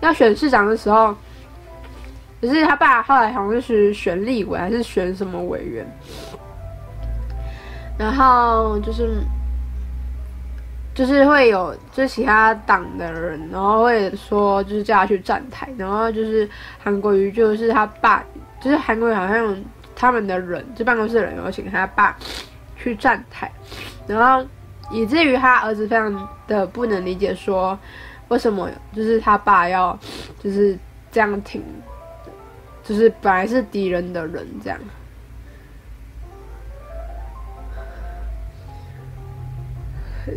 [0.00, 1.16] 要选市长的时候，
[2.38, 5.86] 可是他爸后来好像是选立委还是选什么委员，
[7.96, 9.22] 然后就是
[10.94, 16.48] 就是会有就其他党的人，然后会说就是叫他去站台，然后就是
[16.82, 18.24] 韩国瑜就是他爸。
[18.60, 19.54] 就是韩国瑜好像
[19.94, 22.16] 他们的人，就办公室的人有请他爸
[22.78, 23.52] 去站台，
[24.06, 24.48] 然后
[24.90, 27.78] 以至于他儿子非常的不能理解，说
[28.28, 29.98] 为什么就是他爸要
[30.42, 30.78] 就是
[31.12, 31.62] 这样挺，
[32.82, 34.78] 就是本来是敌人的人这样。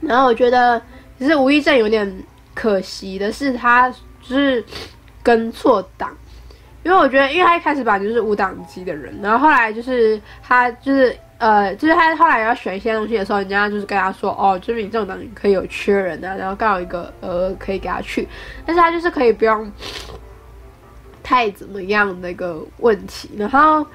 [0.00, 0.80] 然后我觉得，
[1.18, 2.22] 其实吴亦正有点
[2.54, 3.88] 可惜的是，他
[4.20, 4.62] 就是
[5.22, 6.14] 跟错党，
[6.82, 18.26] 因为我觉得，因为他一开始本来就是无党籍的人，然后后来就是他就是呃，就是他后来要选一些东西的时候，人家就是跟他说，哦，就是民众党可以有缺人啊，然后刚好一个呃可以给他去，
[18.64, 19.70] 但是他就是可以不用
[21.22, 23.86] 太怎么样的一个问题，然后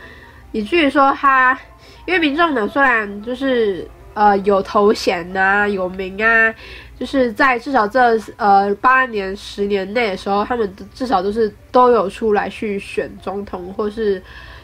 [0.52, 1.58] 以至于说他，
[2.06, 3.88] 因为民众党虽然就是。
[4.16, 6.54] 呃，有头衔呐、啊，有名啊，
[7.00, 14.22] 就是在至少这呃八年、十年内的时候，他们至少都是都有出来去选总统，或是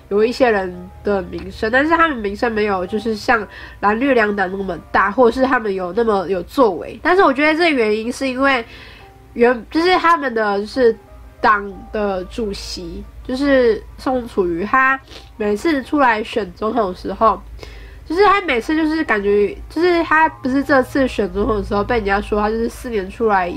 [0.09, 3.47] 有一些人的名声，但是他们名声没有就是像
[3.79, 6.99] 蓝绿两党那么大，或者是他们有那么有作为。
[7.01, 8.63] 但是我觉得这原因是因为
[9.33, 10.95] 原就是他们的就是
[11.41, 14.99] 党的主席就是宋楚瑜，他
[15.37, 17.41] 每次出来选总统的时候。
[18.07, 23.51] 就是他每次就是感觉，就是他不是这次选总统的时候被人家说他就是四年出来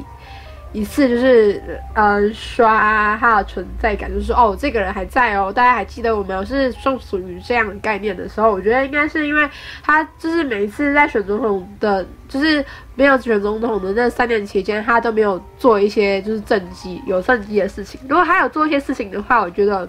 [0.80, 1.62] 一次，就是
[1.94, 9.48] 呃刷他的存在感，就是说哦这个人还在哦，大家还记得我们是属于这样的概念的时候，我觉得应该是因为
[9.82, 12.64] 他就是每一次在选总统的，就是
[12.94, 18.00] 没有选总统的那三年期间，他都没有做一些就是政绩有政绩的事情。
[18.08, 19.88] 如果他有做一些事情的话，我觉得。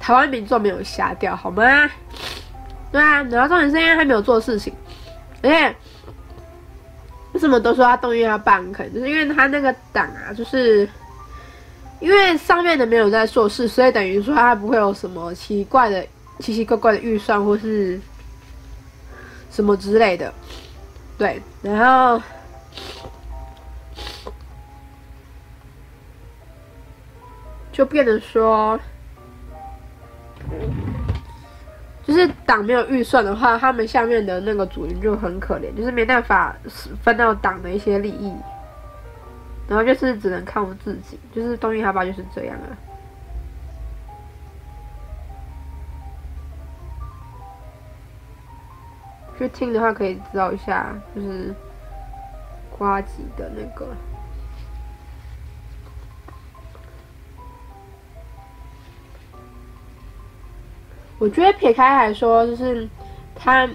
[0.00, 1.62] 台湾民众没有瞎掉，好吗？
[2.90, 4.72] 对啊，然后重点是因为他没有做事情，
[5.42, 5.76] 而且
[7.38, 10.88] 为什么都说他动员他办可能就是因为他那个党啊，就是
[12.00, 16.04] 因为上面的没有在做事，所以等于说他不会有什么奇怪的、
[16.40, 18.00] 奇奇怪怪的预算或是
[19.52, 20.34] 什么之类的。
[21.16, 22.20] 对，然后
[27.70, 28.76] 就变得说。
[32.08, 36.56] 就是党没有预算的话，他们下面的那个组员就很可怜，就是没办法
[37.02, 38.34] 分到党的一些利益，
[39.68, 41.20] 然后就是只能靠自己。
[41.34, 42.72] 就是东一哈巴就是这样啊。
[49.38, 51.54] 去听的话可以知道一下，就是
[52.78, 53.86] 瓜吉的那个。
[61.18, 62.88] 我觉得撇开来说，就是
[63.34, 63.68] 他，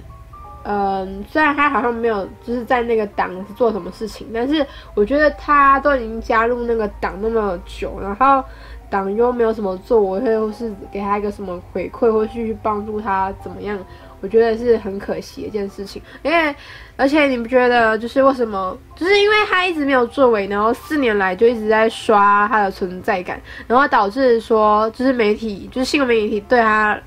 [0.64, 4.66] 嗯、虽然他好像没有就是在那个党做什么事情，但是
[4.96, 8.42] 我觉得他都已经加入那个党那么久，然后
[8.90, 13.78] 党又没有什么作为，或是给他一个什么回馈，或是去帮助他怎么样，
[14.22, 16.02] 我觉得是很可惜一件事情。
[16.22, 16.56] 因为
[16.96, 18.78] 而且你不觉得，就是为什么？
[18.96, 26.98] 就是因为他一直没有作为，然后四年来就一直在刷他的存在感，然后导致说，就是媒体，就是新闻媒体对他。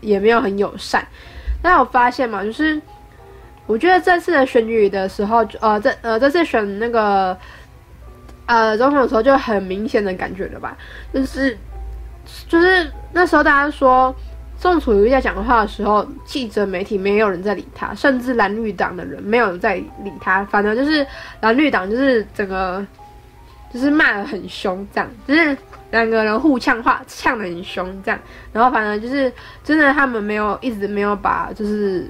[0.00, 1.06] 也没有很友善，
[1.60, 2.80] 但我发现嘛，就是
[3.66, 7.36] 我觉得这次的选举的时候，呃，这呃这次选那个
[8.46, 10.76] 呃总统的时候，就很明显的感觉了吧，
[11.12, 11.56] 就是
[12.48, 14.14] 就是那时候大家说
[14.58, 21.06] 宋楚瑜在讲话的时候，记者媒体没有人在理他，甚至蓝绿党的人没有人在理他，反正就是
[21.40, 22.84] 蓝绿党就是整个
[23.72, 25.08] 就是骂得很凶，这样。
[25.26, 25.56] 就是。
[25.90, 28.20] 两个人互呛话，呛得很凶，这样，
[28.52, 29.32] 然后反正就是
[29.64, 32.08] 真的，他们没有一直没有把就是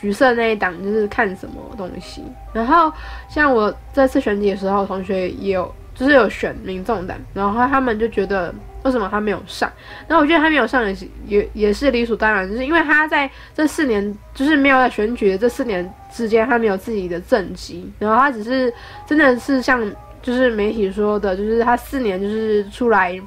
[0.00, 2.22] 橘色那一党就是看什么东西。
[2.52, 2.92] 然后
[3.28, 8.54] 像我这次选举的时候，同学也有就是有选民众党，然后他们就觉得
[8.84, 9.68] 为什么他没有上？
[10.06, 10.96] 然后我觉得他没有上也
[11.26, 18.72] 也也是理所当然，就是因为他在这四年就是没有在选举的这四年之间，他没有自己的政绩，然后他只是
[19.06, 19.92] 真的是像。
[20.22, 23.18] 就是媒体说的，就是他四年就是出来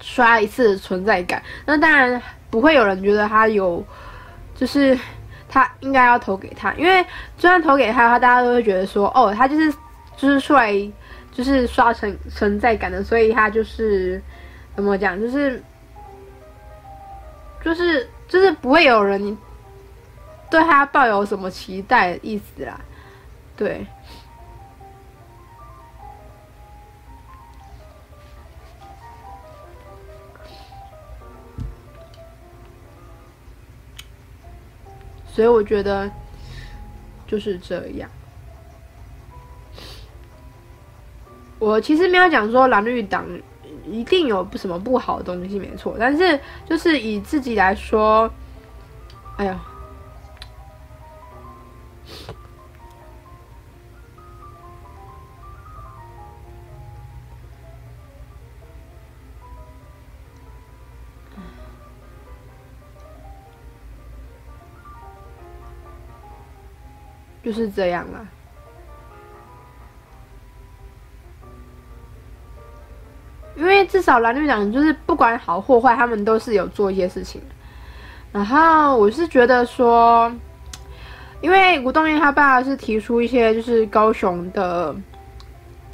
[0.00, 3.84] 刷一次存在感，那当然不会有人觉得他有，
[4.54, 4.98] 就是
[5.48, 7.02] 他应该要投给他，因为
[7.36, 9.72] 就算投给他的话，大家都会觉得说，哦，他就是
[10.16, 10.74] 就是出来
[11.32, 14.20] 就是刷成存在感的，所以他就是
[14.74, 15.62] 怎么讲，就是
[17.62, 19.38] 就是就是不会有人
[20.50, 22.80] 对他抱有什么期待的意思啦，
[23.56, 23.86] 对。
[35.32, 36.10] 所以我觉得
[37.26, 38.10] 就是这样。
[41.58, 43.24] 我其实没有讲说蓝绿党
[43.86, 45.96] 一定有什么不好的东西，没错。
[45.98, 48.30] 但是就是以自己来说，
[49.36, 49.60] 哎呀。
[67.42, 68.20] 就是这样啦，
[73.56, 77.40] 因为至少蓝绿党就是不管好或坏，他们都是有做一些事情。
[78.30, 80.30] 然后我是觉得说，
[81.40, 84.94] 因为吴东烨他爸是提出一些就是高雄的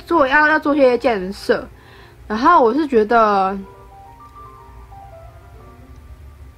[0.04, 1.64] 做要要做些建设，
[2.26, 3.56] 然后我是觉得，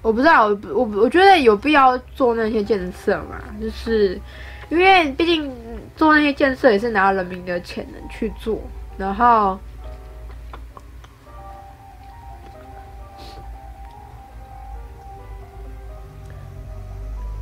[0.00, 4.18] 我不知道我我我觉得有必要做那些建设嘛，就是。
[4.70, 5.50] 因为毕竟
[5.96, 8.60] 做那些建设也是拿人民的钱能去做，
[8.98, 9.58] 然后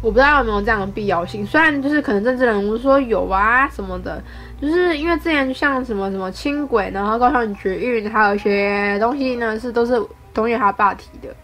[0.01, 1.45] 我不知道有没有这样的必要性。
[1.45, 4.22] 虽然就是可能政治人物说有啊什么的，
[4.62, 10.01] 就是因为之前像什么什么轻轨，然后高雄绝育，还有一些东西呢是都是
[10.33, 11.35] 东野他爸提的，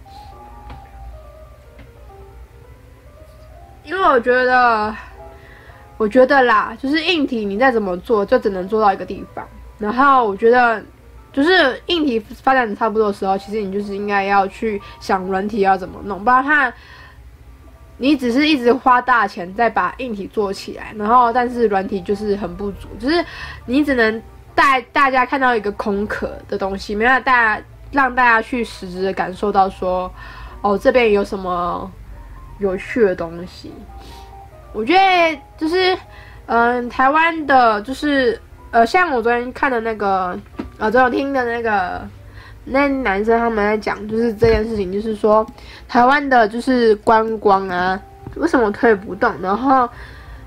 [3.83, 4.95] 因为我觉得。
[5.97, 9.47] 我觉得啦，就是硬体你再怎么做，就只能做到一个地方。
[9.79, 10.83] 然后我觉得，
[11.33, 16.73] 就是硬体发展的差不多的时候，其实你就是应该要去想软体要怎么弄，不然看
[17.99, 23.25] 你只是一直花大钱在把硬体做起来，然后但是软体就是很不足，就是
[23.67, 24.23] 你只能
[24.55, 30.13] 带大家看到一个空壳的东西，没办法大家让大家去实质的感受到说，
[30.63, 31.89] 哦，这边有什么
[32.59, 33.73] 有趣的东西。
[34.73, 35.97] 我觉得就是
[36.47, 40.39] 嗯，台湾的就是呃，像我昨天看的那个，
[40.79, 42.01] 呃，昨天听的那个
[42.65, 45.47] 那男生他们在讲，就是这件事情，就是说
[45.89, 48.01] 台湾的就是观光啊，
[48.37, 49.33] 为什么推不动？
[49.43, 49.89] 然后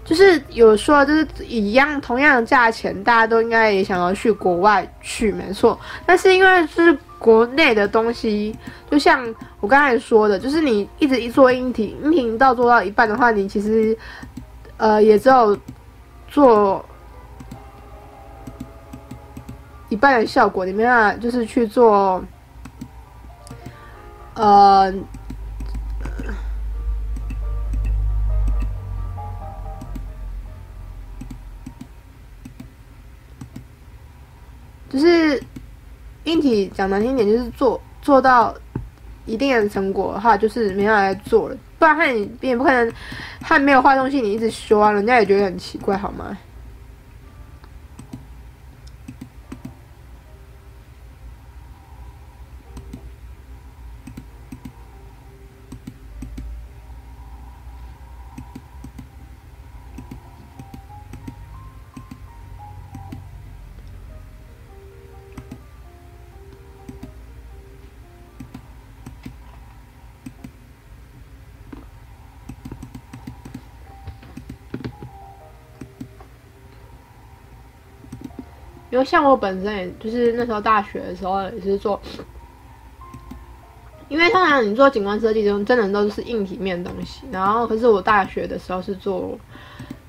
[0.04, 5.80] 就是有说，就是一样同样的价钱，大家都应该也想要去国外去，没错。
[6.06, 8.56] 但是因为就是国内的东西，
[8.88, 9.26] 就像
[9.60, 13.98] 我刚才说的，就是你一直一做音频，音频到做到一半的话，你其实
[14.78, 15.58] 呃也只有。
[16.28, 16.84] 做
[19.88, 22.22] 一半的效果，你没办法就是去做，
[24.34, 24.92] 呃，
[34.90, 35.42] 就是
[36.26, 38.54] 硬体讲难听点，就是做做到
[39.26, 41.58] 一定的成果的话，就是没办法再做了。
[41.80, 42.92] 不然，你也不可能，
[43.42, 46.38] 他没有坏东西，你一直修啊，人家也觉得很奇怪，好吗？
[78.96, 82.02] 因为像我本身也就是那时候大学的时候也是做，
[84.08, 89.38] 因为通常你做景观设计中真的都是硬体面东西，然后可是我大学的时候是做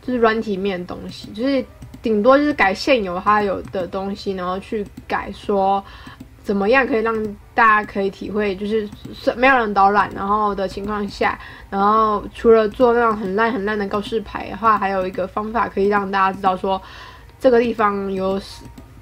[0.03, 1.65] 就是软体面东西，就是
[2.01, 5.83] 顶多就是改现有它有的东西，然后去改说
[6.45, 7.13] 怎么样可以让
[7.53, 8.89] 大家可以体会，就是
[9.35, 11.37] 没有人导览然后的情况下，
[11.69, 16.81] 然后除了做那种很烂很烂的告示牌的话，还有一个方法可以让大家知道说
[17.41, 18.41] 这个地方有。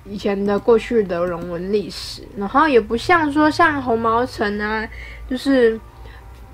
[0.06, 4.86] 以前的过去的人文历史，然后也不像说像红毛城啊，
[5.28, 5.80] 就是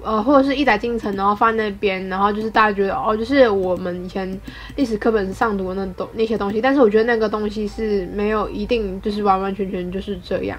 [0.02, 4.40] 呃或者是一载进城，然后放在那边，然后就是大家觉得哦，就是我们以前
[4.76, 10.58] 历史课本上读的那东那些东西，但是我觉得那个东西是没有一定就是完完全全就是这样。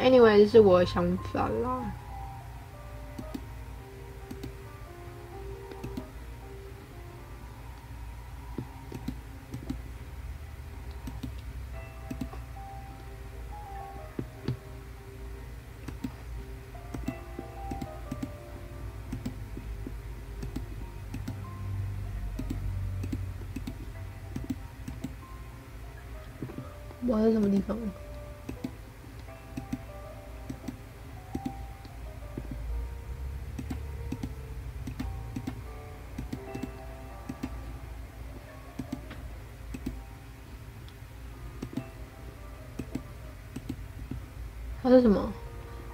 [0.00, 1.92] Anyway 这是我的想法啦。
[27.06, 27.76] 我在什么地方？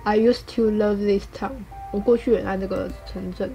[0.07, 1.51] ？I used to love this town。
[1.93, 3.51] 我过去很爱这个城镇。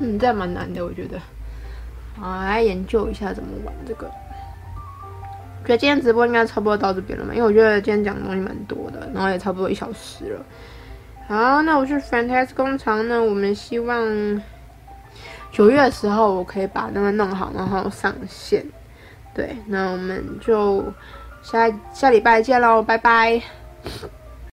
[0.00, 1.18] 嗯，这蛮难的，我觉得。
[2.18, 4.10] 好，来研究一下怎么玩这个。
[5.64, 10.44] 觉得今天直播应该差不多到这边了嘛，因为我觉得今天讲的东西蛮多的，然后也差不多一小时了。
[11.26, 14.42] 好，那我是 Fantastic 工厂呢，我们希望
[15.52, 18.64] 九月的时候我可以把那个弄好，然后上线。
[19.34, 20.82] 对，那我们就
[21.42, 23.57] 下下礼拜见喽，拜拜。